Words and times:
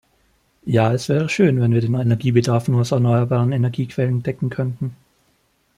Ja, 0.65 0.91
es 0.95 1.09
wäre 1.09 1.29
schön, 1.29 1.61
wenn 1.61 1.73
wir 1.75 1.81
den 1.81 1.93
Energiebedarf 1.93 2.67
nur 2.67 2.81
aus 2.81 2.91
erneuerbaren 2.91 3.51
Energiequellen 3.51 4.23
decken 4.23 4.49
könnten. 4.49 4.95